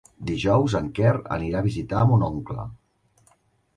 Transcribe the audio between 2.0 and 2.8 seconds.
mon oncle.